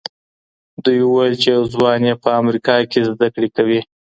دوی 0.83 0.99
وويل 1.05 1.33
چې 1.41 1.49
يو 1.55 1.63
ځوان 1.73 1.99
يې 2.07 2.13
په 2.23 2.29
امريکا 2.41 2.75
کې 2.91 2.99
زده 3.09 3.27
کړې 3.35 3.49
کوي. 3.55 3.79